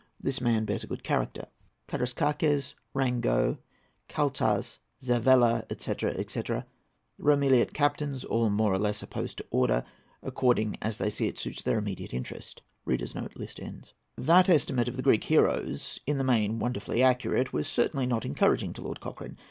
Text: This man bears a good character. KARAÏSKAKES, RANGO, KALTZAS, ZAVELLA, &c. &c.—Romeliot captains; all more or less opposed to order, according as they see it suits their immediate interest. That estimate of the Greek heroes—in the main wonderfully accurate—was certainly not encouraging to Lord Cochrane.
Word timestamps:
This 0.19 0.41
man 0.41 0.65
bears 0.65 0.83
a 0.83 0.87
good 0.87 1.03
character. 1.03 1.45
KARAÏSKAKES, 1.87 2.73
RANGO, 2.95 3.59
KALTZAS, 4.09 4.79
ZAVELLA, 4.99 5.65
&c. 5.77 5.93
&c.—Romeliot 6.27 7.73
captains; 7.75 8.23
all 8.23 8.49
more 8.49 8.73
or 8.73 8.79
less 8.79 9.03
opposed 9.03 9.37
to 9.37 9.45
order, 9.51 9.83
according 10.23 10.79
as 10.81 10.97
they 10.97 11.11
see 11.11 11.27
it 11.27 11.37
suits 11.37 11.61
their 11.61 11.77
immediate 11.77 12.15
interest. 12.15 12.63
That 12.87 14.49
estimate 14.49 14.87
of 14.87 14.95
the 14.95 15.03
Greek 15.03 15.25
heroes—in 15.25 16.17
the 16.17 16.23
main 16.23 16.57
wonderfully 16.57 17.03
accurate—was 17.03 17.67
certainly 17.67 18.07
not 18.07 18.25
encouraging 18.25 18.73
to 18.73 18.81
Lord 18.81 19.01
Cochrane. 19.01 19.37